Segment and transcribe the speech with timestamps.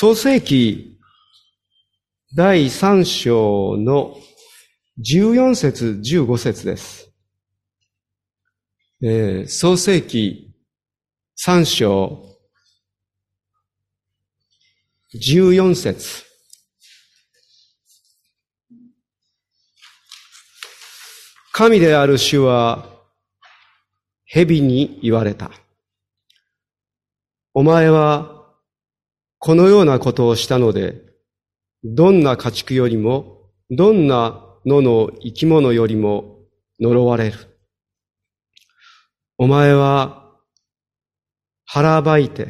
[0.00, 0.96] 創世記
[2.32, 4.14] 第3章の
[5.04, 7.10] 14節15節です。
[9.02, 10.54] えー、創世記
[11.44, 12.24] 3章
[15.16, 16.24] 14節
[21.50, 22.88] 神である主は
[24.26, 25.50] 蛇に言われた。
[27.52, 28.37] お前は
[29.38, 31.02] このようなことをしたので、
[31.84, 36.40] どんな家畜よりも、どんな野の生き物よりも
[36.80, 37.36] 呪われる。
[39.36, 40.32] お前は
[41.64, 42.48] 腹ばいて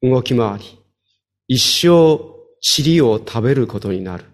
[0.00, 0.64] 動き回り、
[1.48, 4.24] 一生塵を食べることになる。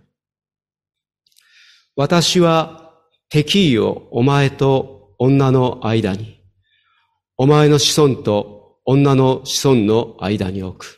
[1.96, 2.94] 私は
[3.28, 6.40] 敵意をお前と女の間に、
[7.36, 10.97] お前の子孫と女の子孫の間に置く。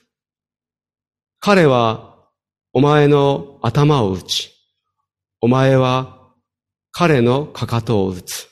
[1.42, 2.16] 彼は
[2.74, 4.52] お前の頭を打ち、
[5.40, 6.18] お前は
[6.92, 8.50] 彼のかかとを打つ。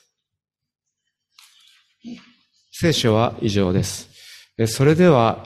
[2.71, 4.09] 聖書は以上です。
[4.65, 5.45] それでは、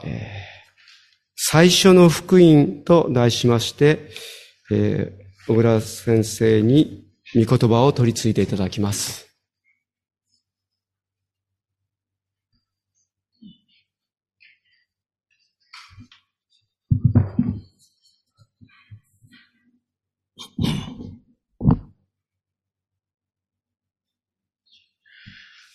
[1.36, 4.10] 最初の福音と題しまして、
[5.46, 9.33] 小倉先生に御言葉を取り継いでいただきます。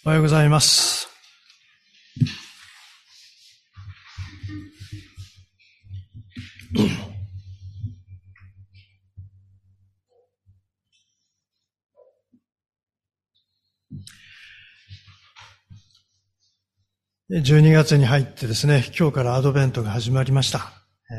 [0.09, 1.07] おはようございます。
[17.29, 20.71] 12月に入ってですね、今日からアドベントが始まりました。
[21.11, 21.17] えー、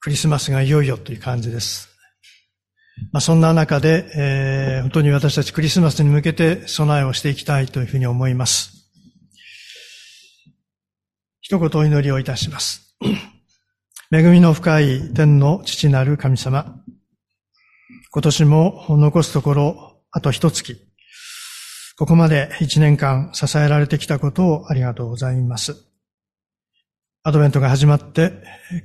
[0.00, 1.89] クリスマスがいよいよという感じです。
[3.12, 8.90] まあ、そんな中で、えー、本当に私たちクリスマスに向けて備えをしていきたいというふうに思います。
[11.40, 12.96] 一言お祈りをいたします。
[14.12, 16.80] 恵みの深い天の父なる神様。
[18.12, 20.86] 今年も残すところあと一月。
[21.96, 25.76] ここまで一年間支えられてきたことをありがとうございます。
[27.22, 28.32] アドベントが始まって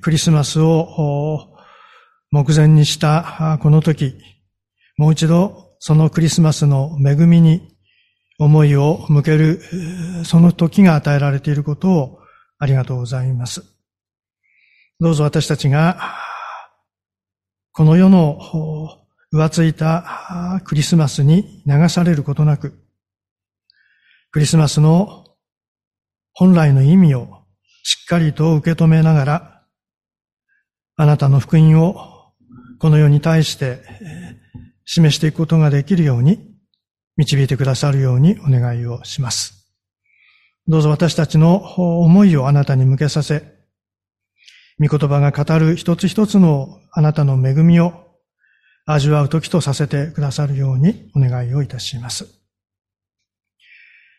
[0.01, 1.54] クリスマスを
[2.35, 4.19] 目前にしたこの時、
[4.97, 7.77] もう一度そのクリスマスの恵みに
[8.37, 9.61] 思いを向ける、
[10.25, 12.19] その時が与えられていることを
[12.59, 13.63] ありがとうございます。
[14.99, 15.97] どうぞ私たちが、
[17.71, 18.37] この世の
[19.33, 22.77] 浮ついたクリスマスに流されることなく、
[24.31, 25.23] クリスマスの
[26.33, 27.45] 本来の意味を
[27.83, 29.63] しっかりと受け止めながら、
[30.97, 32.11] あなたの福音を
[32.85, 33.81] この世に対して
[34.85, 36.37] 示していくことができるように
[37.17, 39.73] 導いてくださるようにお願いをします。
[40.67, 41.55] どうぞ私たちの
[42.03, 43.55] 思いをあなたに向けさせ、
[44.77, 47.91] 御言葉が語る一つ一つのあなたの恵みを
[48.85, 52.27] 味わう時とさせてくださるようにお願いをいたします。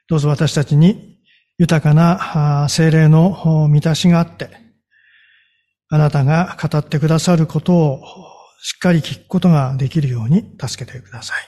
[0.09, 1.21] どうぞ私たちに
[1.57, 4.51] 豊かな精霊の満たしがあって、
[5.89, 8.03] あなたが語ってくださることを
[8.61, 11.43] しっかり聞くことができるように助けてください。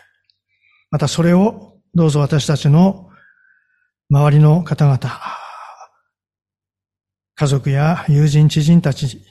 [0.90, 3.10] またそれをどうぞ私たちの
[4.10, 4.98] 周りの方々、
[7.34, 9.22] 家族や友人、知人たち、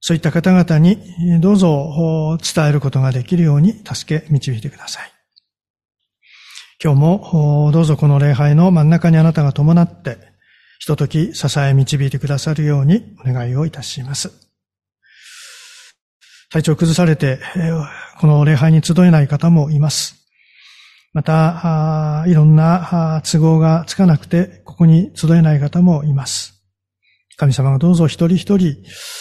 [0.00, 0.98] そういった方々に
[1.40, 5.12] どうぞ伝えることができるように助け導いてください。
[6.82, 10.18] 今日もどうぞこの礼拝の真ん中にあなたが伴って、
[10.80, 14.41] ひととき支え導いてくださるようにお願いをいたします。
[16.52, 17.40] 体調を崩されて、
[18.20, 20.26] この礼拝に集えない方もいます。
[21.14, 26.62] また、いろんな都合がつかなくて、ここに集えない方もいます。
[27.38, 28.76] 神様がどうぞ一人一人、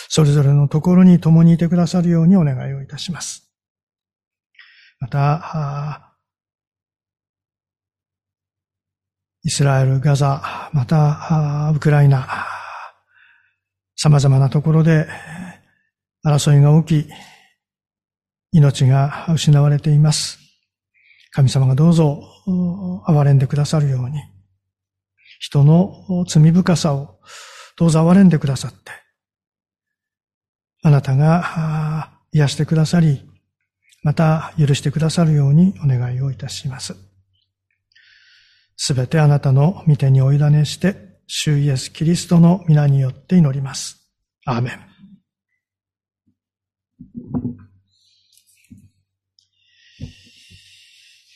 [0.09, 3.49] それぞれのところに共にいてくださるようにお願いをいたします。
[4.99, 6.13] また、
[9.43, 12.27] イスラエル、ガザ、また、ウクライナ、
[13.95, 15.07] 様々なところで
[16.23, 17.09] 争いが起き、
[18.51, 20.39] 命が失われています。
[21.31, 22.21] 神様がどうぞ
[23.07, 24.21] 憐れんでくださるように、
[25.39, 27.19] 人の罪深さを
[27.77, 28.91] どうぞ憐れんでくださって、
[30.83, 33.27] あなたが癒してくださり、
[34.03, 36.95] また許してくださるようにお願いをいたします。
[38.75, 40.95] すべてあなたの御手にお委ねして、
[41.27, 43.97] 主イエス・キリストの皆によって祈ります。
[44.45, 44.90] アーメン。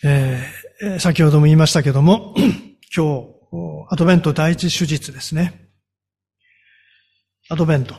[0.07, 2.35] えー、先ほども言いましたけども、
[2.95, 3.27] 今日、
[3.89, 5.71] アドベント第一手術ですね。
[7.49, 7.95] アドベント。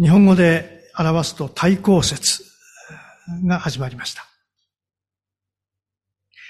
[0.00, 2.44] 日本語で表すと対抗節
[3.44, 4.24] が始まりました。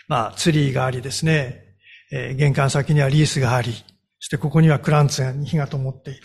[0.06, 1.76] まあ、ツリーがありですね、
[2.12, 3.82] えー、玄関先にはリースがあり、そ
[4.26, 6.20] してここにはクランツに火が灯っている。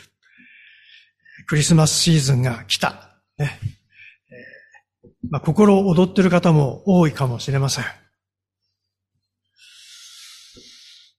[1.48, 3.22] クリスマスシーズンが来た。
[3.38, 3.58] ね、
[5.36, 7.84] まあ、心躍ってる方も多いかもしれません。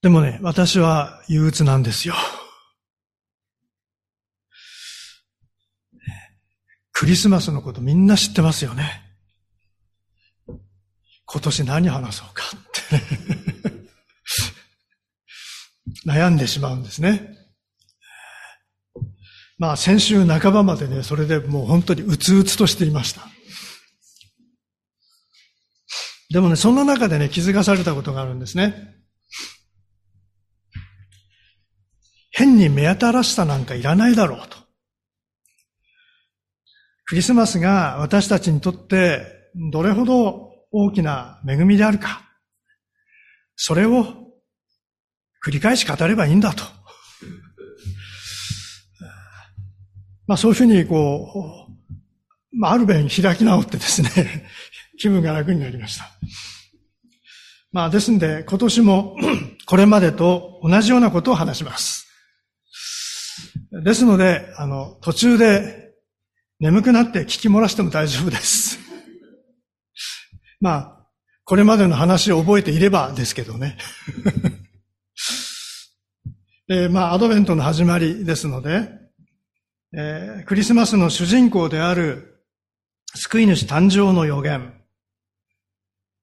[0.01, 2.15] でもね、私は憂鬱なんですよ。
[6.93, 9.03] クリスマスのことみんな知ってますよね。
[11.27, 12.81] 今年何話そうかって
[16.09, 17.37] 悩んでしまうんですね。
[19.59, 23.29] まあ先週半ばまでね、それでもう本当にうつうつとしていました。
[26.31, 28.96] でもね、そんな中でね、気づかされたことがあるんですね。
[32.32, 34.58] 変に目新しさなんかいらないだろうと。
[37.06, 39.25] クリスマスが私たちにとって
[39.73, 42.23] どれほど大きな恵みであるか。
[43.55, 44.05] それを
[45.46, 46.64] 繰り返し語ればいいんだと。
[50.26, 51.69] まあそういうふうにこ
[52.52, 54.11] う、まあある弁開き直ってですね、
[54.99, 56.07] 気分が楽になりました。
[57.73, 59.17] まあですんで今年も
[59.67, 62.07] これまでと同じようなことを話します。
[63.85, 65.93] ですので、あの、途中で
[66.61, 68.79] 眠くなって聞き漏らしても大丈夫です。
[70.61, 71.07] まあ、
[71.45, 73.77] これまでの話を覚えていればですけどね。
[76.69, 78.89] えー、まあ、アドベントの始まりですので、
[79.97, 82.43] えー、クリスマスの主人公である
[83.15, 84.75] 救い主誕生の予言。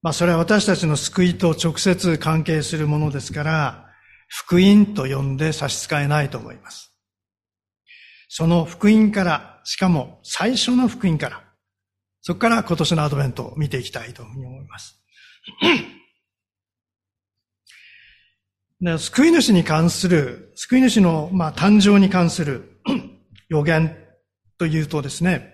[0.04, 3.88] まあ、それは私たちの救いと直接関係するものですから、
[4.28, 6.94] 福音と呼んで差し支えないと思います。
[8.28, 11.44] その福音から、しかも最初の福音から、
[12.22, 15.02] そこから今年のアドベントを見ていきたいというふうに思います。
[18.98, 22.82] 救い主に関する、救い主の、まあ、誕生に関する
[23.48, 23.96] 予言
[24.58, 25.54] というとですね、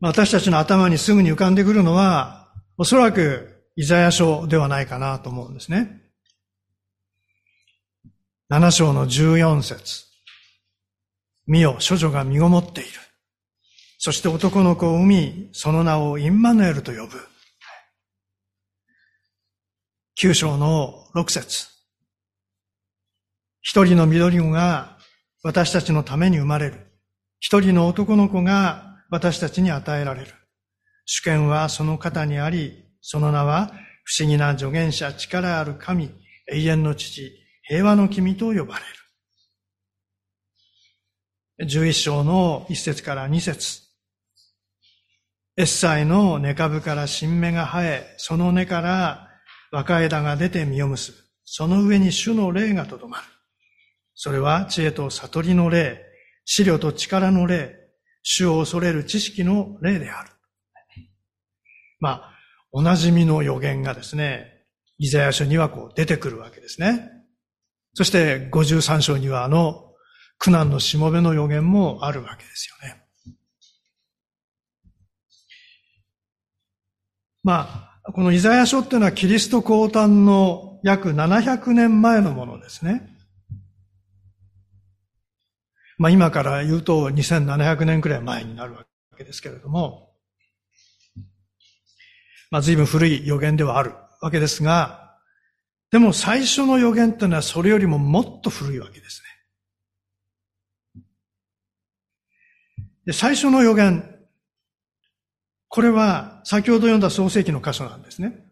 [0.00, 2.43] 私たちの頭にすぐに浮かんでくるのは、
[2.76, 6.00] おそらくイザヤ書ではないかなと思うんですね。
[8.50, 10.04] 7章の14節
[11.46, 12.90] 見よ、処女が身ごもっている。
[13.98, 17.18] そして男の子を産み、その名をインマヌエルと呼ぶ。
[20.16, 21.68] 九章の六節
[23.60, 24.98] 一人の緑子が
[25.42, 26.92] 私たちのために生まれる。
[27.40, 30.43] 一人の男の子が私たちに与えられる。
[31.06, 33.72] 主権はその方にあり、その名は
[34.04, 36.10] 不思議な助言者、力ある神、
[36.50, 38.84] 永遠の父、平和の君と呼ばれ
[41.66, 41.68] る。
[41.68, 43.80] 11章の1節から2節
[45.56, 49.28] エッサイの根株から新芽が生え、その根から
[49.70, 51.18] 若枝が出て実を結ぶ。
[51.44, 53.24] その上に主の霊がとどまる。
[54.14, 56.02] それは知恵と悟りの霊、
[56.44, 57.76] 資料と力の霊、
[58.22, 60.33] 主を恐れる知識の霊である。
[62.04, 62.34] まあ、
[62.70, 64.66] おなじみの予言がですね、
[64.98, 67.10] イザヤ書にはこう出てくるわけですね。
[67.94, 69.94] そして53章にはあの
[70.36, 73.02] 苦難のしもべの予言もあるわけですよね。
[77.42, 83.16] まあ、このイザヤ書っていうのはキリスト降誕の約700年前のものですね。
[85.96, 88.84] まあ今から言うと2700年くらい前になるわ
[89.16, 90.13] けですけれども、
[92.54, 95.16] まあ随分古い予言ではあるわけですが、
[95.90, 99.24] でも最初の予言っていうのはそれよりももっと古いわけです
[100.94, 101.04] ね。
[103.06, 104.08] で、最初の予言。
[105.66, 108.46] これは先ほど読んだ創世記の箇所なんですね。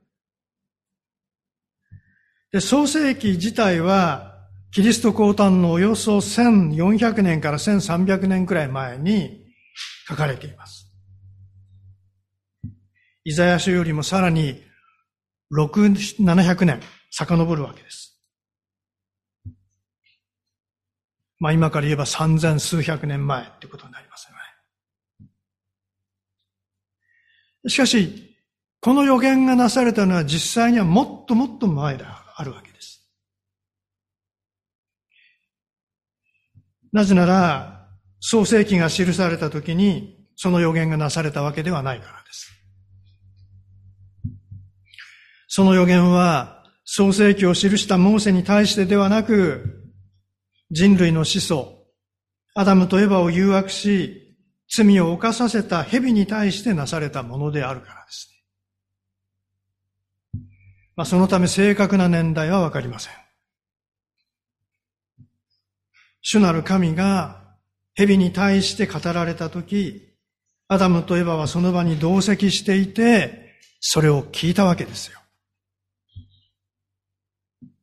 [2.51, 4.35] で、創世記自体は、
[4.73, 9.45] キリスト降誕のおよそ1400年から1300年くらい前に
[10.09, 10.82] 書かれています。
[13.25, 14.63] イザヤ書よりもさらに
[15.53, 18.21] 6、700年遡るわけです。
[21.39, 24.37] まあ今から言えば三千数百年前ってことになりますよ
[25.25, 25.29] ね。
[27.69, 28.37] しかし、
[28.81, 33.09] この予言がなされたのは実際にはもっともっと前であるわけです。
[36.93, 37.89] なぜなら、
[38.21, 42.52] 創世記が記された時に、その予言がなされたわけではないからです。
[45.55, 49.93] その予言は、創世記を記したモーセに対してではなく、
[50.71, 51.89] 人類の始祖、
[52.55, 54.35] アダムとエバを誘惑し、
[54.75, 58.31] 罪を犯させた蛇に対してなされたものであるからです
[60.33, 60.41] ね。
[60.97, 63.13] まあ、そのため正確な年代はわかりません。
[66.23, 67.43] 主なる神が
[67.95, 70.17] 蛇に対して語られたとき、
[70.69, 75.22] アダムとエバはその場に同席していて、それを聞いたわけですよ。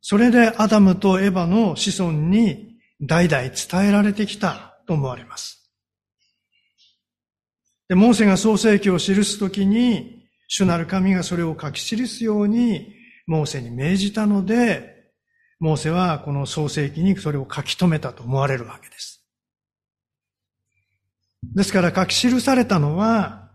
[0.02, 5.72] それでアダムとエバの子孫に代々伝えられてきたと思われます。
[7.88, 12.94] で、モーセが創世記を記すときに、主なる神がそれを書き記すように、
[13.28, 15.12] モーセに命じたので、
[15.60, 19.26] モーセはこの創世記にそれを書き留めたと思われるわけです。
[21.44, 23.50] ですから書き記されたのは、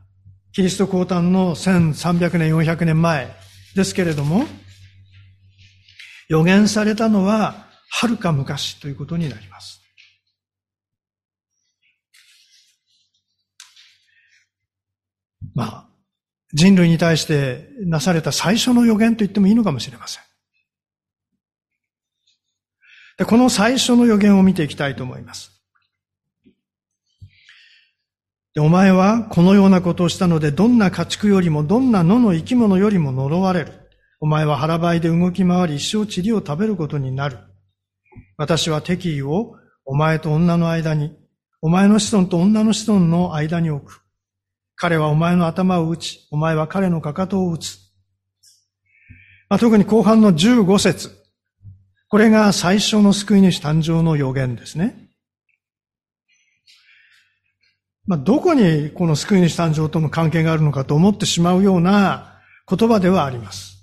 [0.53, 3.35] キリスト降誕の1300年、400年前
[3.75, 4.47] ですけれども、
[6.29, 9.81] 予言されたのは、はるか昔ということになります。
[15.55, 15.89] まあ、
[16.53, 20.23] 人類に対してなされた最初の予言と言ってもいいのかもしれません。
[23.19, 25.53] でこの最初の予言を見ていきたいと思います。
[28.55, 33.84] でお前はこのようなことをしたので、どんな家畜よりも、どんな野の生き物よりも呪われる。
[34.25, 37.41] お前は腹ばいで動き回り、一生塵を食べることになる。
[38.39, 39.53] 私は敵意を
[39.85, 41.15] お前と女の間に、
[41.61, 44.01] お前の子孫と女の子孫の間に置く。
[44.77, 47.77] 彼はお前の頭を打ち、お前は彼のかかとを打つ。
[49.51, 51.11] まあ、特に後半の15節。
[52.09, 55.11] これが最初の救い主誕生の予言ですね。
[58.07, 63.74] まあ、どこにこの救い主誕生との関係があるのかと思ってしまうような言葉ではあります。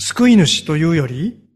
[0.00, 1.46] 救い主というより、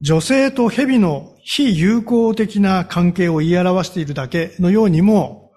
[0.00, 5.50] 女性と蛇の非友好的な関係を言い表しているだけのようにも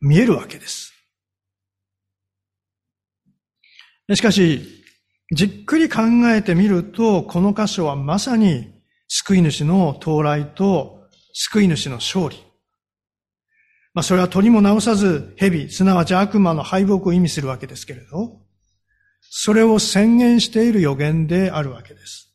[0.00, 0.92] 見えるわけです。
[4.14, 4.84] しかし、
[5.34, 8.72] じっくり考えてみると、この箇所はまさに
[9.08, 12.36] 救い主の到来と救い主の勝利。
[13.94, 18.47] まあそれは鳥も直さず蛇、すなわち悪魔の敗北を意味するわけですけれど、
[19.40, 22.34] それを宣言している予言であるわけです。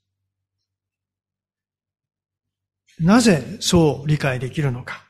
[2.97, 5.03] なぜそう理解できるのか。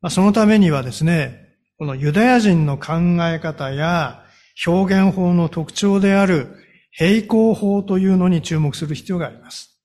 [0.00, 2.94] まあ、そのためにはですね、このユダヤ人の考
[3.32, 4.24] え方や
[4.66, 6.48] 表現法の特徴である
[6.90, 9.80] 平行法というのに注目する必要があります。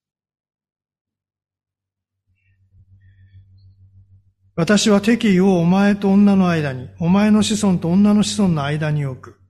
[4.56, 9.45] 私は敵意をお前と女の間に、お前の子孫と女の子孫の間に置く。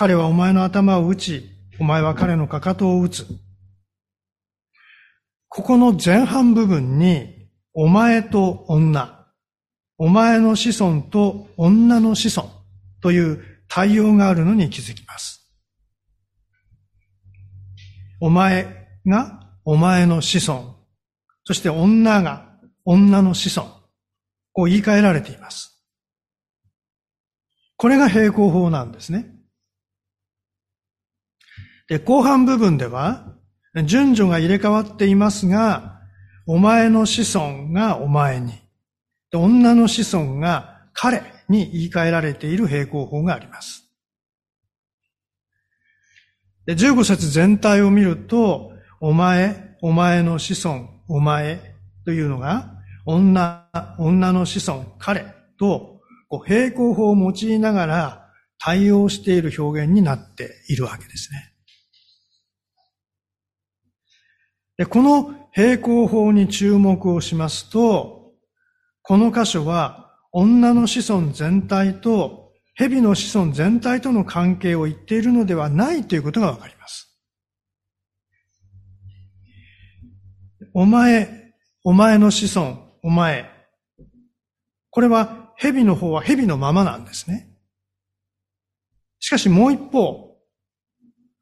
[0.00, 1.50] 彼はお前の頭を打ち、
[1.80, 3.26] お前は彼のかかとを打つ。
[5.48, 9.26] ここの前半部分に、お前と女、
[9.96, 12.48] お前の子孫と女の子孫
[13.02, 15.52] という対応があるのに気づきます。
[18.20, 20.76] お前がお前の子孫、
[21.42, 22.52] そして女が
[22.84, 23.68] 女の子孫、
[24.52, 25.84] こう言い換えられています。
[27.76, 29.37] これが平行法なんですね。
[31.88, 33.34] で、後半部分では、
[33.84, 36.00] 順序が入れ替わっていますが、
[36.46, 38.52] お前の子孫がお前に、
[39.34, 43.84] 女の子孫が彼に言い換えられている平行法があります。
[46.66, 52.74] で15節全体を見ると、お前、お前の子孫、お前というのが、
[53.06, 53.66] 女、
[53.98, 55.24] 女の子孫、彼
[55.58, 56.00] と、
[56.46, 61.54] 平行法を用いながら対応している表現になっているわけですね。
[64.78, 68.30] でこの平行法に注目をしますと、
[69.02, 77.18] この箇所は女の子孫全体と蛇の子孫全体との関係を言っているのではないということがわかります。
[80.74, 83.50] お前、お前の子孫、お前。
[84.90, 87.50] これは蛇の方は蛇のままなんですね。
[89.18, 90.36] しかしもう一方、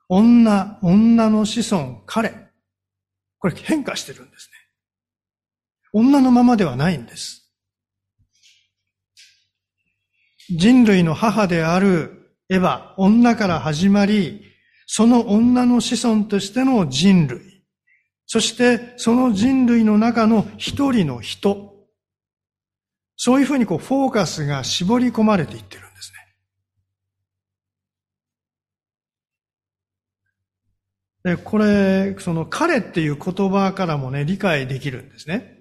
[0.09, 2.46] 女、女の子孫、彼。
[3.39, 4.53] これ変化してるんですね。
[5.93, 7.53] 女のままではないんです。
[10.51, 14.43] 人類の母であるエヴァ、女から始まり、
[14.87, 17.65] その女の子孫としての人類。
[18.27, 21.75] そしてその人類の中の一人の人。
[23.17, 25.97] そういうふうにこうフォーカスが絞り込まれていってるん
[31.27, 31.37] で。
[31.37, 35.55] これ、その彼っていう言葉からもね、理解できるんですね。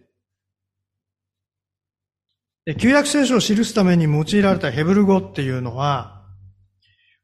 [2.66, 6.24] で旧約聖書を記すために用いられたヘブル語っていうのは、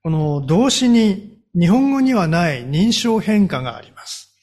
[0.04, 4.38] この動詞に日本語にはない認証変化があります。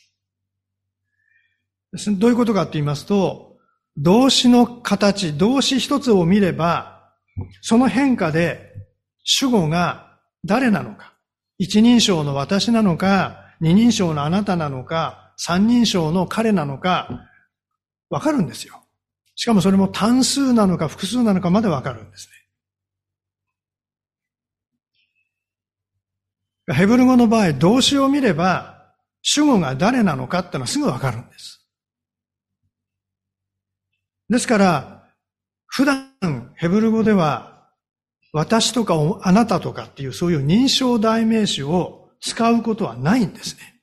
[2.19, 3.57] どういうことかと言いますと、
[3.97, 7.13] 動詞の形、動詞一つを見れば、
[7.63, 8.73] その変化で
[9.25, 11.15] 主語が誰なのか、
[11.59, 17.29] 一人称の私なのか、二人称のあなたなのか、三人称の彼なのか、
[18.11, 18.83] わかるんですよ。
[19.35, 22.29] しかもそれも単数なのか複数なのかまでわかるんです
[26.69, 26.75] ね。
[26.75, 31.67] ヘブル語の場合、動詞を見れば、主語が誰なのかってのはすぐわかるんです。
[34.29, 35.09] ですから、
[35.67, 37.71] 普段ヘブル語では、
[38.33, 43.81] 私とかあなたとかっていうそういう認証代名詞を使うことはないんですね。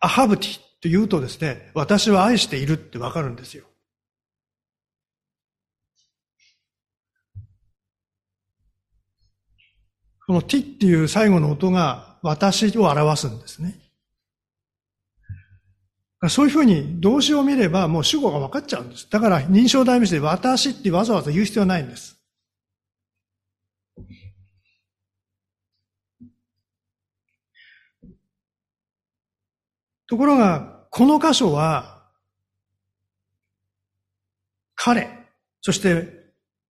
[0.00, 3.64] アハブティって言うとですね、私は愛しているってわかるんですよ。
[10.26, 13.78] このティっていう最後の音が私を表すんですね。
[16.28, 19.10] そういうふうに動詞を見ればもう主語が分かっちゃうんです。
[19.10, 22.21] だから認証代名詞で私ってわざわざ言う必要はないんです。
[30.12, 32.02] ところが、この箇所は、
[34.74, 35.08] 彼、
[35.62, 36.06] そして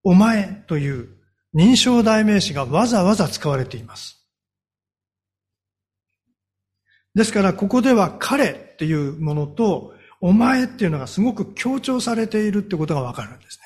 [0.04, 1.08] お前という
[1.52, 4.24] 認証代名詞がわざわざ使われています。
[7.16, 13.64] ですから、ここでは彼っていうものと、お前っていうのがすごく強調されているってことがわかるんですね。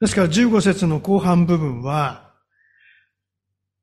[0.00, 2.32] ですから15節の後半部分は、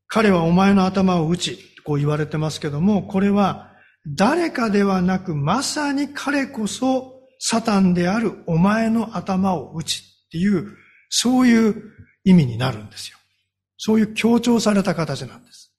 [0.08, 3.72] 彼はお前の頭を打ち、こう言われてますけども、これは
[4.08, 10.76] 誰かではなく、まさに彼こそサタンであるお前の頭を打ちっていう、
[11.10, 11.76] そういう
[12.24, 13.18] 意味になるんですよ。
[13.78, 15.74] そういう強調された形なんです。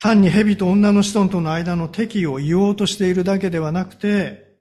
[0.00, 4.58] 単に蛇と女の子孫との間の敵を言おうとしているだけではなくて、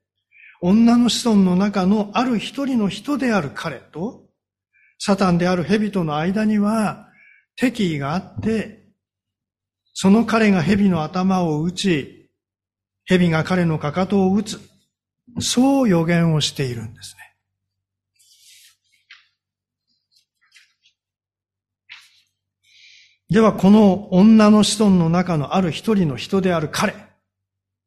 [0.62, 4.31] 女の子孫の中のある一人の人である彼と、
[5.04, 7.10] サタンである蛇との間には
[7.56, 8.86] 敵意があって、
[9.96, 12.30] その彼が蛇の頭を打ち、
[13.06, 14.62] 蛇が彼のかかとを打つ。
[15.40, 17.36] そう予言をしているんですね。
[23.32, 26.94] では、この女の子孫の中のある一人の人である彼、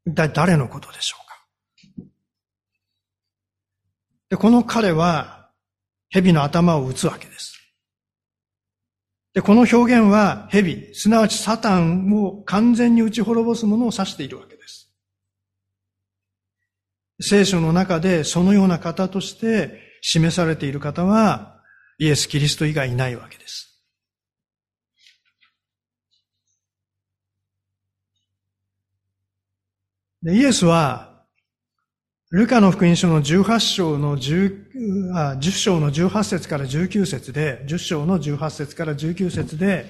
[0.05, 2.07] 一体誰のことでしょうか？
[4.31, 5.43] で、この彼は、
[6.14, 7.59] 蛇の頭を打つわけです。
[9.33, 14.92] で、この表現は蛇、すなわちサタンを完全に打ち滅ぼすものを指しているわけです。
[17.20, 21.61] 聖書の中でそのような方として示されている方は
[21.98, 23.85] イエス・キリスト以外いないわけです。
[30.22, 31.13] でイエスは、
[32.35, 39.87] ルカの福音書の18章の10、あ10章の18節から19節で、10章の18節から19節で、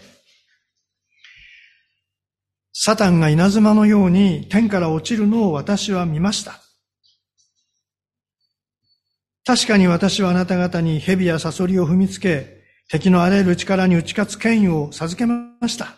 [2.75, 6.61] サタンが稲妻のように天から落ちるのを私は見ました。
[9.47, 15.95] 確かに私はあなた方に蛇やサソリを踏みつけ、敵のあらゆる力に打ち勝つ権威を授けました。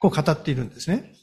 [0.00, 1.14] こう語っているんですね。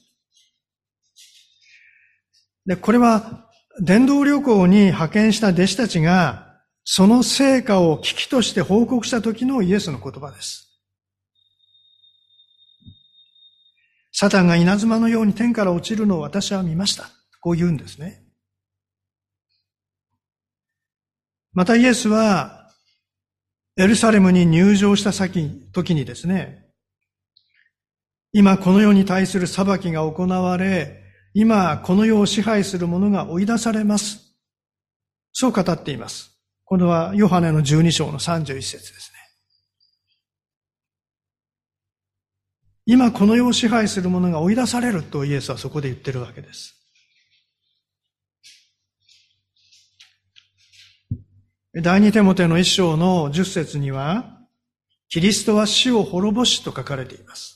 [2.66, 3.46] で、これは、
[3.82, 10.66] 伝道旅行に派遣した弟子たちが、その成果を危機として報告した時のイエスの言葉です。
[14.12, 17.10] サタンが稲妻のように天から落ちるのを私は見ました。
[17.42, 18.24] こう言うんですね。
[21.52, 22.72] またイエスは、
[23.78, 26.66] エルサレムに入場した先、時にですね、
[28.32, 31.05] 今この世に対する裁きが行われ、
[31.38, 34.34] 今、この世を支配する者が追い出されます。
[35.34, 36.32] そう語っています。
[36.64, 39.20] これはヨハネの12章の31節ですね。
[42.86, 46.74] 今この世を支配する者が追い出されるとイエスはそこで言ってるわけです。
[51.74, 54.40] 第二手モテの一章の十節には、
[55.10, 57.55] キリストは死を滅ぼしと書かれています。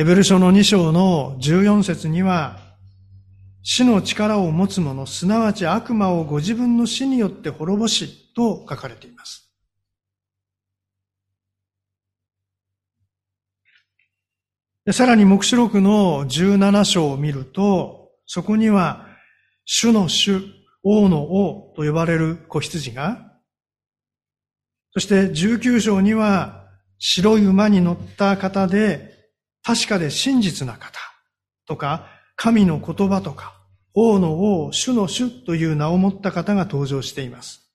[0.00, 2.56] ヘブル書の二章の十四節には、
[3.62, 9.52] 死の力を持つ者、すなわち悪魔をご自分の死によって滅ぼしと書かれています。
[14.90, 19.06] さらに目視録の17章を見ると、そこには、
[19.66, 20.40] 主の主、
[20.82, 23.34] 王の王と呼ばれる子羊が、
[24.92, 26.64] そして19章には、
[26.98, 29.19] 白い馬に乗った方で、
[29.70, 30.98] 確かで真実な方
[31.64, 33.54] とか、神の言葉とか、
[33.94, 37.70] 王の王、主の主という名を持った方が登場しています。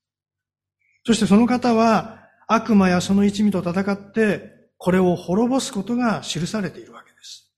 [1.06, 7.50] そしてその方は悪魔やその一味と戦って、これを滅ぼすことが記されているわけです。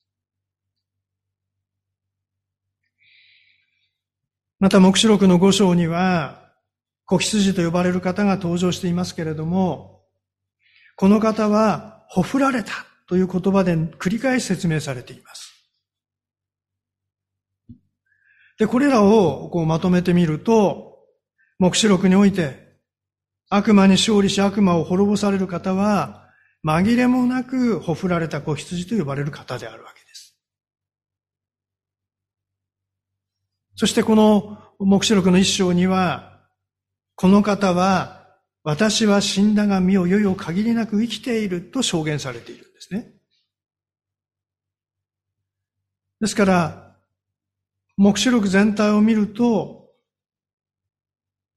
[4.59, 6.51] また、目視録の五章には、
[7.05, 10.03] 子羊と呼ばれる方が登場していますけれども、
[10.95, 15.53] この方は、ほふられたという言葉で繰り返し説明されています。
[18.59, 20.97] で、これらをこうまとめてみると、
[21.57, 22.67] 目視録において、
[23.49, 26.27] 悪魔に勝利し悪魔を滅ぼされる方は、
[26.65, 30.37] 紛れもなくほふられた子羊と呼ばれる方であるわけです。
[33.75, 36.41] そしてこの目視録の一章には、
[37.15, 38.17] この方は、
[38.63, 42.67] 私は死んだが身をよいを限りなく生きていると証言されている。
[42.89, 43.11] ですね。
[46.21, 46.95] ですから、
[47.95, 49.89] 目視録全体を見ると、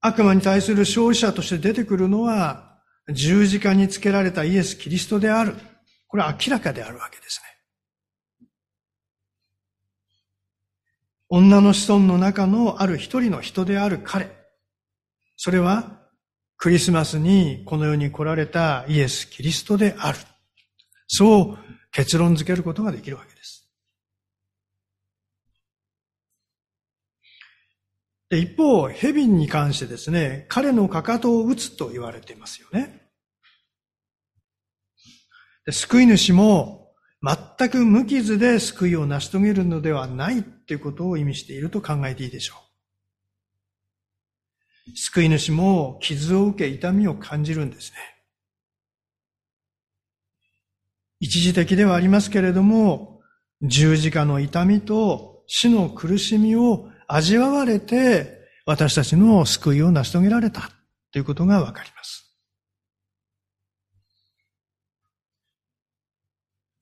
[0.01, 2.79] 悪魔に対する勝利者として出てくるのは、
[3.13, 5.55] 十字架につけられたイエス・キリストである。
[6.07, 7.41] これは明らかであるわけです
[8.41, 8.47] ね。
[11.29, 14.29] 女の子孫の中のある一人の人である彼。
[15.37, 15.99] それは、
[16.57, 20.19] クリスマスにこの世に来られたイエス・キリストである。
[21.13, 21.57] そう
[21.91, 23.69] 結論づけることができるわけです。
[28.29, 33.09] で一方、ヘビンに関してですね、彼のかかとを打つと言われていますよね。
[35.65, 42.55] で救い主も全く無傷で救いを成し遂げるのではないということを意味していると考えていいでしょ
[44.87, 44.95] う。
[44.95, 48.20] 救い主も傷を受け痛みを感じるんですね。
[51.21, 53.21] 一時的ではありますけれども、
[53.61, 60.71] 十字架の痛みと死の苦しみを味わわれて、私たちの救いを成し遂げられた
[61.11, 62.35] ということがわかります。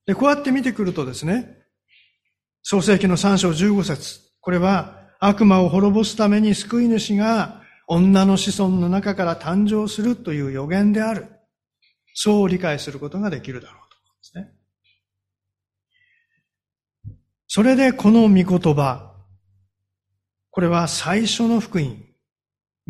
[0.06, 1.58] で、こうやって見てくるとですね、
[2.64, 11.28] 創世記の3章15節これは悪魔を滅ぼすために救い主が女の子孫の中から誕生するという予言である。
[12.14, 13.79] そう理解することができるだろう。
[14.20, 14.52] ですね。
[17.48, 19.16] それでこの御言葉、
[20.52, 21.98] これは最初の福音、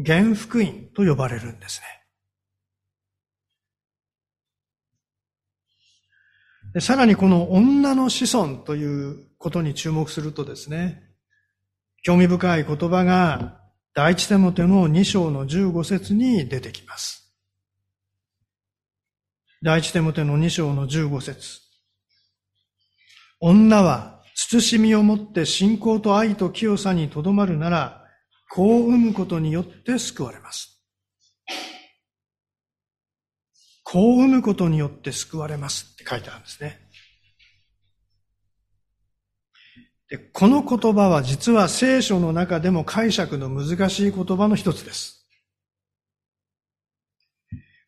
[0.05, 1.81] 原福音と呼ばれるんです
[6.73, 6.81] ね。
[6.81, 11.03] さらにこの女の子孫ということに注目するとですね、
[12.03, 13.59] 興味深い言葉が
[13.93, 17.18] 第一手モての2章の15節に出てきます。
[19.61, 21.59] 第一手モての2章の15節
[23.41, 28.05] 女は慎みをもって信仰と愛と清さにとどまるなら、
[28.49, 30.81] 子を産むことによって救われます。
[33.83, 36.79] 子を産むことによって救われますって書いてあるんですね。
[40.09, 45.18] でこの言葉は実は聖書の中でも解釈の難しい言葉の一つです。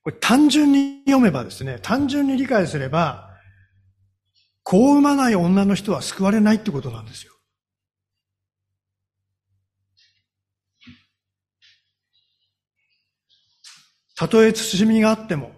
[0.04, 3.30] これ単純に読めばですね、単純に理解すれば、
[4.64, 7.34] 子を産まない女の人は救われないってことなんですよ。
[14.16, 15.52] たとえ慎みがあっても、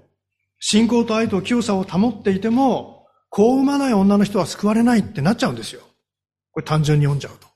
[0.59, 5.81] 信仰と愛と清さを保っていても、子を産まない女の人は救われないってなっちゃうんですよ。
[6.51, 7.47] これ単純に読んじゃうと。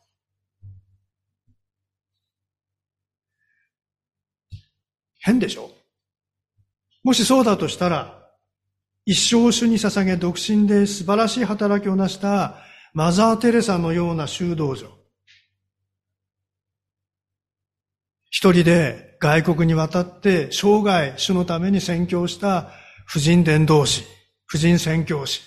[5.19, 5.76] 変でしょ？
[7.07, 8.21] もしそうだとしたら、
[9.05, 12.57] 一生主に捧げ独身で素晴らしい働きを成した
[12.93, 14.89] マザー・テレサのような修道女。
[18.29, 22.71] 一人で外国に渡って生涯主のために宣教した
[23.05, 24.03] 婦人伝道師、
[24.45, 25.43] 婦人宣教師。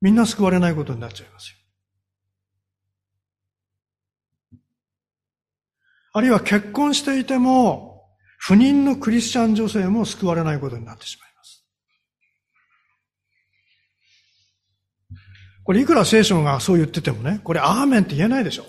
[0.00, 1.58] みんな救われないことになっちゃいますよ。
[6.12, 7.91] あるいは結婚していても、
[8.44, 11.64] 不妊のクリスチャン女性も救われないことになってしまいます。
[15.62, 18.66] これいくら聖書がそう言っててもね、これアーメンって言えないでしょ。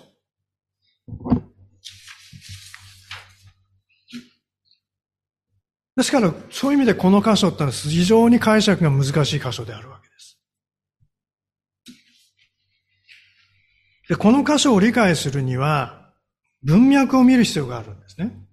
[5.96, 10.40] ですから、そういう意味でこの箇所ってのは非常に解釈が難しい箇所であるわけです。
[14.10, 16.14] で、この箇所を理解するには、
[16.62, 18.53] 文脈を見る必要があるんですね。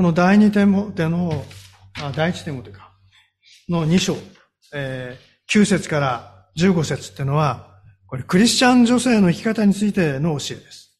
[0.00, 1.44] この第二点も、での、
[2.00, 2.90] あ第一点もというか、
[3.68, 4.16] の2章、
[4.72, 10.98] えー、9節から15節っていうのは、これクリスチャン女性の生き方についての教えです。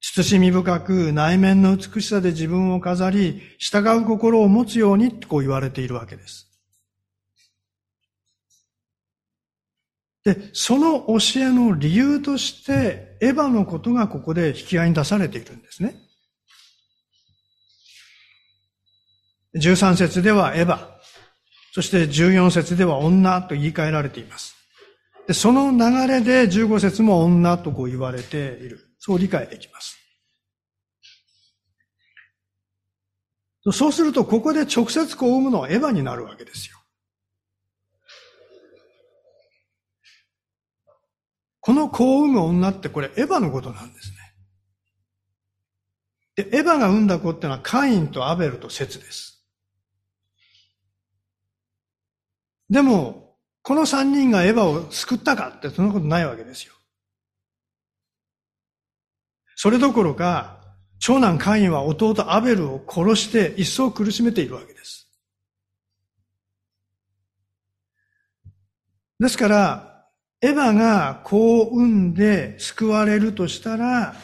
[0.00, 6.50] 慎み深く内面の美しさで自分を飾り、従う心を持つようにこう言われているわけです。
[10.24, 16.05] で、その教えの理由として、エヴァのことがここで引き合いに出されているんですね。
[19.56, 20.78] 13節ではエヴァ、
[21.72, 24.54] そして14節では女と言い換えられています。
[25.26, 28.80] でその流れで15節も女とこう言われている。
[28.98, 29.98] そう理解できます。
[33.72, 36.78] そうすると、ここで直接こう生むのはエヴァになるわけですよ。
[41.58, 44.10] この子を産む女ってこれエヴァのことなんです
[46.36, 46.44] ね。
[46.50, 49.35] で、エヴァが産んだ子ってのはカインとアベルとセツです。
[52.68, 56.74] でも、この三人がエヴァを救ったかってそんなことないわけですよ。
[59.56, 60.60] それどころか、
[60.98, 65.10] 長男カインは弟アベルを殺して一層苦しめているわけです。
[69.18, 70.06] ですから、
[70.42, 74.14] エヴァが子を産んで救われるとしたら、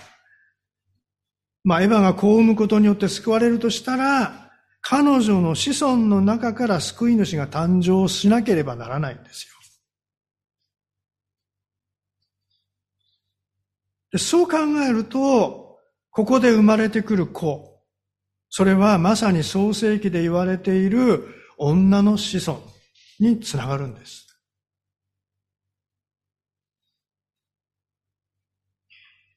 [1.65, 4.42] まあ、エヴァが子を産むことによって救われるとしたら、
[4.83, 9.53] 彼女の子孫の中から救い主が誕生しなければならないんですよ。
[14.19, 15.79] そう考えると、
[16.11, 17.81] ここで生まれてくる子、
[18.51, 22.61] それはまさに創世記で言われている女の子孫
[23.19, 24.27] につながるんです。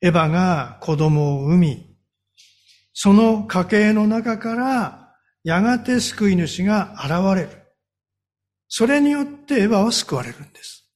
[0.02, 1.96] エヴァが子供を産み、
[2.94, 5.05] その家系の中から
[5.46, 7.50] やがて救い主が現れる。
[8.68, 10.92] それによってエヴァは救われるんです。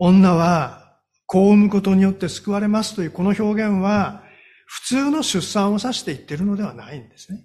[0.00, 4.24] 女は子を産むことによって救われますというこの表現は
[4.66, 7.44] 普通の出産を指して言ってるのではないんですね。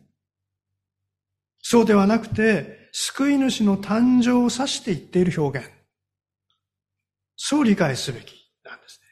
[1.62, 5.70] そうではなくて、救い主の誕生を指して言っている表現。
[7.36, 9.08] そう理解すべきなんですね。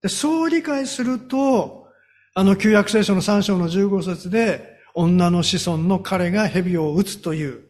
[0.00, 1.81] でそう理解すると、
[2.34, 7.62] あの旧約聖書の3章の15節で、女の子孫の彼が蛇を打つという、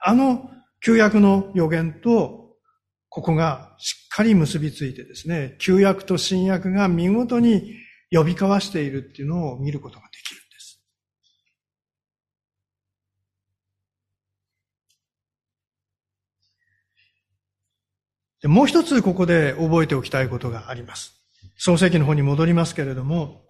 [0.00, 2.56] あの旧約の予言と
[3.08, 7.74] ここがしっかり結びついてですね、旧約と新約が見事に
[8.10, 10.82] 呼び交わしているっていうのを見ることができるんです。
[18.42, 21.14] でもう一つここで覚えておきたいことがあります。
[21.56, 23.44] 創世記の方に戻りますけれども、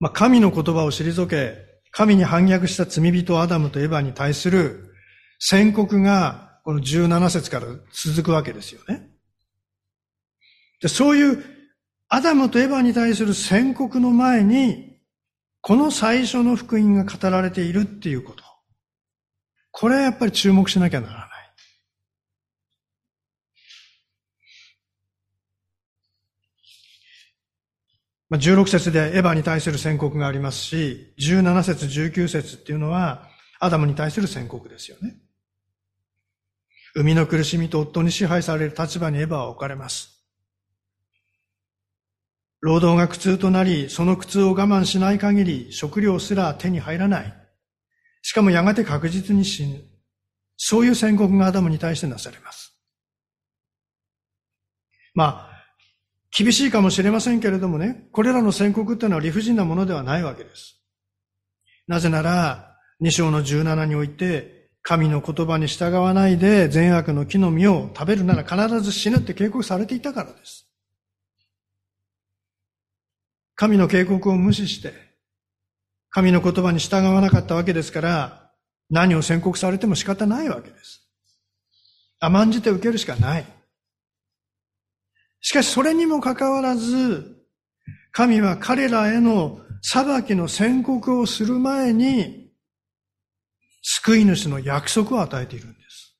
[0.00, 1.58] まあ、神の言葉を退け、
[1.92, 4.94] 神に反逆した罪人アダムとエヴァに対する
[5.38, 9.10] 宣告がこの17節から続くわけですよね。
[10.80, 11.44] でそういう
[12.08, 14.98] アダムとエヴァに対する宣告の前に、
[15.60, 18.42] この最初の福音が語られているっていうこと。
[19.70, 21.28] これはやっぱり注目しなきゃならない。
[21.28, 21.34] ま
[28.16, 35.16] あ、16節でエヴァに対する宣告がありますし、17節、19節っていうのはアダムに対する宣告ですよね。
[36.94, 40.20] 生みの苦しみと夫に支配される立場にエヴァは置かれます。
[42.60, 47.34] 労働が苦痛となり、その苦痛を我慢しない限り、食料すら手に入らない。
[48.22, 49.80] しかもやがて確実に死ぬ。
[50.56, 52.78] そういう宣告がアダムに対してなされます。
[55.14, 55.49] まあ、
[56.36, 60.80] 厳しいかもしれませんけれどもね、これらの宣告っていうのは理不尽なものではないわけです。
[61.86, 70.70] なぜなら、2章の17において、神の言葉に従わないで善悪の木の実を食べるなら必ず死ぬって警告されていたからです。
[73.56, 74.94] 神の警告を無視して、
[76.10, 78.50] 神の言葉に従わなかったわけですから、
[78.88, 81.08] 何を宣告されても仕方ないわけです。
[82.18, 83.59] 甘んじて受けるしかない。
[85.40, 87.36] しかしそれにもかかわらず、
[88.12, 92.50] 神は彼らへの裁きの宣告をする前に、
[93.82, 96.16] 救い主の約束を与えているんです。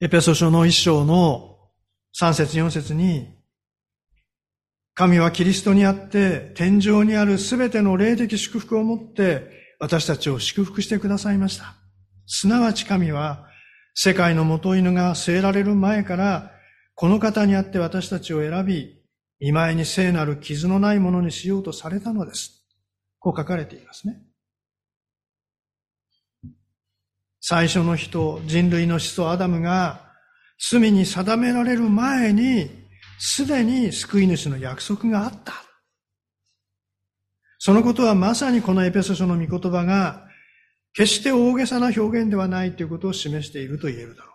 [0.00, 1.58] エペソ書の一章の
[2.14, 3.28] 三節四節に、
[4.94, 11.79] 神はキリストにあって天井にあるすべての霊的祝福をもって私たちを祝福してくださいました。
[12.32, 13.48] すなわち神は
[13.92, 16.52] 世界の元犬が据えられる前から
[16.94, 19.02] この方にあって私たちを選び、
[19.40, 22.64] 見舞いに聖なる傷のないものにしようとされたのです。
[23.18, 24.22] こう書かれていますね。
[27.40, 30.12] 最初の人、人類の始祖アダムが
[30.70, 32.70] 罪に定められる前に、
[33.18, 35.54] すでに救い主の約束があった。
[37.58, 40.29] そのことはまさにこのエペソ書の御言葉が、
[40.92, 44.30] 決して大げさな表現ではないということを示していると言えるだろう。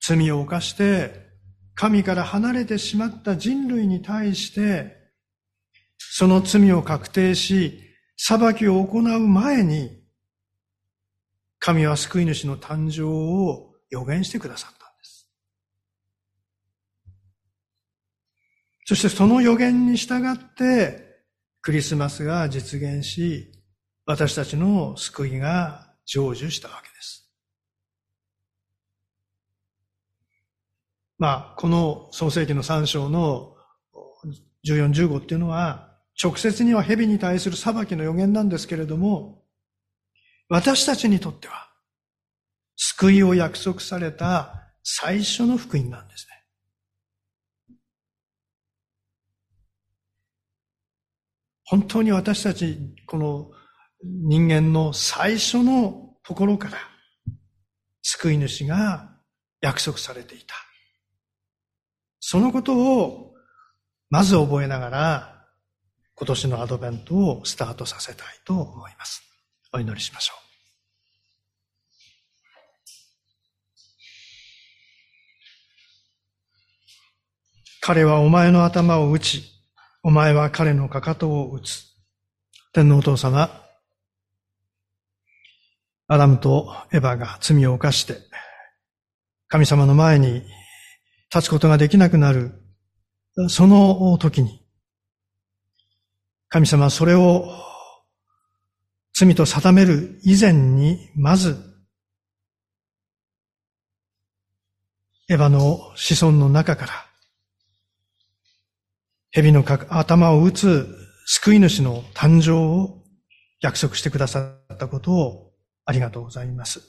[0.00, 1.24] 罪を犯して、
[1.74, 4.96] 神から離れてしまった人類に対して、
[5.98, 7.80] その罪を確定し、
[8.16, 10.04] 裁きを行う前に、
[11.58, 15.30] 神は救い主の誕生を予言してくださったんです。
[18.84, 21.04] そしてその予言に従って、
[21.62, 23.50] クリスマスが実現し、
[24.04, 27.30] 私たちの救いが成就したわけです。
[31.18, 33.54] まあ、この創世記の3章の
[34.66, 39.42] 14、15っていうのは、直接には蛇に対する裁きの予言なんですけれども、
[40.48, 41.70] 私たちにとっては、
[42.76, 46.33] 救いを約束された最初の福音なんですね。
[51.74, 53.50] 本当に私たち、この
[54.00, 56.78] 人間の最初のところから、
[58.00, 59.10] 救い主が
[59.60, 60.54] 約束されていた。
[62.20, 63.34] そのことを、
[64.08, 65.46] まず覚えながら、
[66.14, 69.24] 今年のアドベントをスタートさせたいと思います。
[69.72, 70.44] お祈りしましょう。
[77.80, 79.53] 彼はお前の頭を打ち、
[80.06, 81.86] お前は彼のかかとを打つ。
[82.74, 83.62] 天皇お父様、
[86.08, 88.18] アダムとエヴァが罪を犯して、
[89.48, 90.42] 神様の前に
[91.34, 92.52] 立つことができなくなる、
[93.48, 94.60] その時に、
[96.50, 97.48] 神様はそれを
[99.14, 101.56] 罪と定める以前に、まず、
[105.30, 107.03] エヴァの子孫の中から、
[109.34, 110.86] 蛇の頭を打つ
[111.26, 113.02] 救い主の誕生を
[113.60, 115.50] 約束してくださったことを
[115.84, 116.80] ありがとうございます。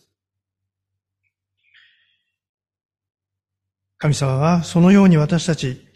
[3.98, 5.88] 神様はそのように私たち、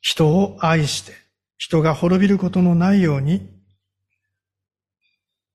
[0.00, 1.14] 人を愛して、
[1.56, 3.50] 人が滅びることのないように、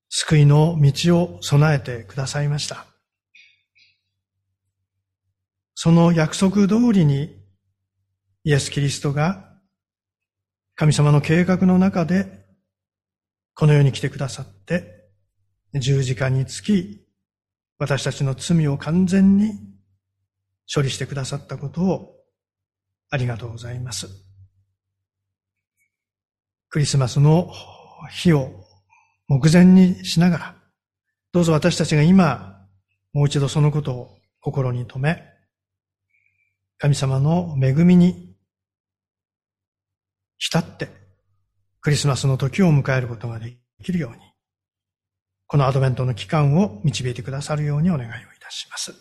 [0.09, 2.85] 救いの道を備えてくださいました。
[5.73, 7.41] その約束通りに、
[8.43, 9.52] イエス・キリストが
[10.75, 12.45] 神様の計画の中で、
[13.53, 15.03] この世に来てくださって、
[15.75, 17.05] 十字架につき、
[17.77, 19.51] 私たちの罪を完全に
[20.73, 22.15] 処理してくださったことを
[23.09, 24.07] ありがとうございます。
[26.69, 27.51] クリスマスの
[28.11, 28.49] 日を
[29.27, 30.55] 目前にしながら、
[31.31, 32.67] どうぞ私たちが今、
[33.13, 35.23] もう一度そのことを心に留め、
[36.79, 38.32] 神様の恵みに
[40.43, 40.89] 浸って、
[41.79, 44.17] クリスマスの時を迎えることができるように、
[45.47, 48.93] このアドベントの期間を導いてくださるようにお願いをいたします。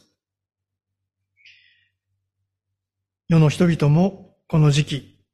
[3.27, 5.25] 世の人々もこの時期、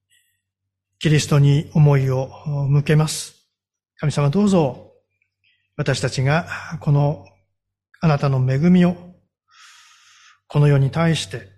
[0.99, 2.31] キリストに思いを
[2.71, 3.47] 向けます。
[3.99, 4.95] 神様どうぞ、
[5.77, 6.49] 私たちが
[6.81, 7.27] この
[8.01, 8.97] あなたの恵みを、
[10.47, 11.58] この世に対して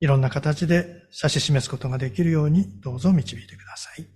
[0.00, 4.06] いろんな形で指し示すことができるようにどうぞ導いてください。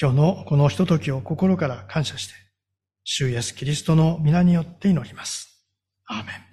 [0.00, 2.34] 今日のこのひとときを心から感謝して、
[3.04, 5.64] 主イエスキリストの皆によって祈ります。
[6.06, 6.45] アーメン。